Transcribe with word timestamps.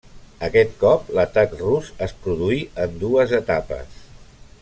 Aquest 0.45 0.71
cop, 0.83 1.11
l'atac 1.17 1.53
rus 1.59 1.91
es 2.07 2.15
produí 2.25 2.59
en 2.87 2.99
dues 3.05 3.37
etapes. 3.43 4.01